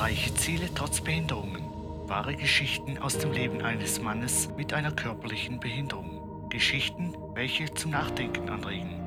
Erreiche 0.00 0.34
Ziele 0.34 0.70
trotz 0.74 1.02
Behinderungen. 1.02 1.62
Wahre 2.08 2.34
Geschichten 2.34 2.96
aus 2.96 3.18
dem 3.18 3.32
Leben 3.32 3.60
eines 3.60 4.00
Mannes 4.00 4.48
mit 4.56 4.72
einer 4.72 4.92
körperlichen 4.92 5.60
Behinderung. 5.60 6.48
Geschichten, 6.48 7.14
welche 7.34 7.70
zum 7.74 7.90
Nachdenken 7.90 8.48
anregen. 8.48 8.98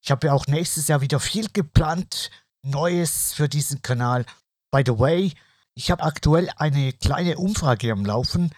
Ich 0.00 0.12
habe 0.12 0.28
ja 0.28 0.32
auch 0.32 0.46
nächstes 0.46 0.86
Jahr 0.86 1.00
wieder 1.00 1.18
viel 1.18 1.48
geplant, 1.52 2.30
Neues 2.62 3.32
für 3.32 3.48
diesen 3.48 3.82
Kanal. 3.82 4.24
By 4.70 4.84
the 4.86 4.96
way, 4.96 5.32
ich 5.74 5.90
habe 5.90 6.04
aktuell 6.04 6.48
eine 6.54 6.92
kleine 6.92 7.36
Umfrage 7.36 7.90
am 7.90 8.06
Laufen. 8.06 8.54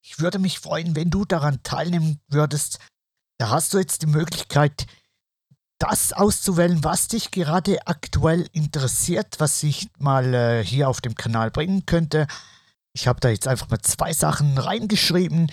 Ich 0.00 0.18
würde 0.18 0.40
mich 0.40 0.58
freuen, 0.58 0.96
wenn 0.96 1.10
du 1.10 1.24
daran 1.24 1.62
teilnehmen 1.62 2.18
würdest. 2.26 2.80
Da 3.42 3.50
hast 3.50 3.74
du 3.74 3.78
jetzt 3.78 4.02
die 4.02 4.06
Möglichkeit, 4.06 4.86
das 5.80 6.12
auszuwählen, 6.12 6.84
was 6.84 7.08
dich 7.08 7.32
gerade 7.32 7.88
aktuell 7.88 8.48
interessiert, 8.52 9.40
was 9.40 9.64
ich 9.64 9.88
mal 9.98 10.32
äh, 10.32 10.64
hier 10.64 10.88
auf 10.88 11.00
dem 11.00 11.16
Kanal 11.16 11.50
bringen 11.50 11.84
könnte. 11.84 12.28
Ich 12.92 13.08
habe 13.08 13.18
da 13.18 13.30
jetzt 13.30 13.48
einfach 13.48 13.68
mal 13.68 13.80
zwei 13.80 14.12
Sachen 14.12 14.56
reingeschrieben. 14.56 15.50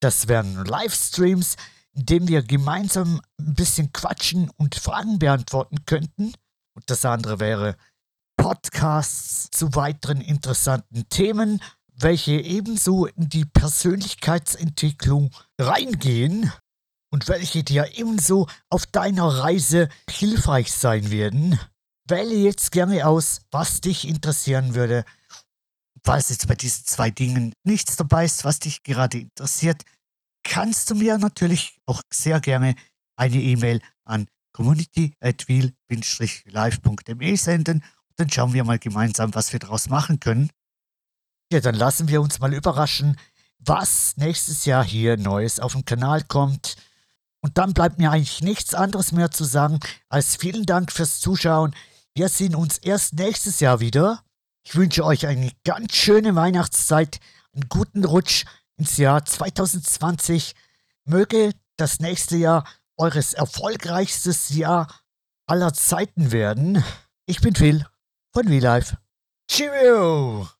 Das 0.00 0.28
wären 0.28 0.62
Livestreams, 0.62 1.56
in 1.92 2.04
denen 2.04 2.28
wir 2.28 2.42
gemeinsam 2.42 3.22
ein 3.38 3.54
bisschen 3.54 3.94
quatschen 3.94 4.50
und 4.58 4.74
Fragen 4.74 5.18
beantworten 5.18 5.86
könnten. 5.86 6.34
Und 6.74 6.90
das 6.90 7.06
andere 7.06 7.40
wäre 7.40 7.76
Podcasts 8.36 9.48
zu 9.50 9.74
weiteren 9.74 10.20
interessanten 10.20 11.08
Themen, 11.08 11.62
welche 11.94 12.32
ebenso 12.32 13.06
in 13.06 13.30
die 13.30 13.46
Persönlichkeitsentwicklung 13.46 15.30
reingehen 15.58 16.52
und 17.10 17.28
welche 17.28 17.64
dir 17.64 17.98
ebenso 17.98 18.46
auf 18.68 18.86
deiner 18.86 19.26
Reise 19.26 19.88
hilfreich 20.08 20.72
sein 20.72 21.10
werden. 21.10 21.58
Wähle 22.08 22.34
jetzt 22.34 22.72
gerne 22.72 23.06
aus, 23.06 23.42
was 23.50 23.80
dich 23.80 24.08
interessieren 24.08 24.74
würde. 24.74 25.04
Falls 26.02 26.30
jetzt 26.30 26.48
bei 26.48 26.54
diesen 26.54 26.86
zwei 26.86 27.10
Dingen 27.10 27.52
nichts 27.64 27.96
dabei 27.96 28.24
ist, 28.24 28.44
was 28.44 28.58
dich 28.58 28.82
gerade 28.82 29.18
interessiert, 29.18 29.82
kannst 30.42 30.88
du 30.90 30.94
mir 30.94 31.18
natürlich 31.18 31.78
auch 31.86 32.00
sehr 32.12 32.40
gerne 32.40 32.74
eine 33.16 33.40
E-Mail 33.40 33.80
an 34.04 34.26
community.wheel-live.me 34.52 37.36
senden 37.36 37.84
und 38.08 38.18
dann 38.18 38.30
schauen 38.30 38.54
wir 38.54 38.64
mal 38.64 38.78
gemeinsam, 38.78 39.34
was 39.34 39.52
wir 39.52 39.60
daraus 39.60 39.88
machen 39.88 40.20
können. 40.20 40.50
Ja, 41.52 41.60
dann 41.60 41.74
lassen 41.74 42.08
wir 42.08 42.22
uns 42.22 42.38
mal 42.38 42.54
überraschen, 42.54 43.18
was 43.58 44.16
nächstes 44.16 44.64
Jahr 44.64 44.84
hier 44.84 45.16
Neues 45.16 45.58
auf 45.60 45.72
dem 45.72 45.84
Kanal 45.84 46.22
kommt. 46.24 46.76
Und 47.42 47.58
dann 47.58 47.72
bleibt 47.72 47.98
mir 47.98 48.10
eigentlich 48.10 48.42
nichts 48.42 48.74
anderes 48.74 49.12
mehr 49.12 49.30
zu 49.30 49.44
sagen, 49.44 49.80
als 50.08 50.36
vielen 50.36 50.66
Dank 50.66 50.92
fürs 50.92 51.20
Zuschauen. 51.20 51.74
Wir 52.14 52.28
sehen 52.28 52.54
uns 52.54 52.78
erst 52.78 53.14
nächstes 53.14 53.60
Jahr 53.60 53.80
wieder. 53.80 54.22
Ich 54.62 54.74
wünsche 54.74 55.04
euch 55.04 55.26
eine 55.26 55.50
ganz 55.64 55.94
schöne 55.94 56.34
Weihnachtszeit, 56.34 57.18
einen 57.52 57.68
guten 57.68 58.04
Rutsch 58.04 58.44
ins 58.76 58.98
Jahr 58.98 59.24
2020. 59.24 60.54
Möge 61.04 61.52
das 61.76 62.00
nächste 62.00 62.36
Jahr 62.36 62.64
eures 62.96 63.32
erfolgreichstes 63.32 64.50
Jahr 64.50 64.86
aller 65.46 65.72
Zeiten 65.72 66.32
werden. 66.32 66.84
Ich 67.26 67.40
bin 67.40 67.54
Phil 67.54 67.86
von 68.32 68.48
WeLife. 68.48 68.98
Cheerio! 69.50 70.59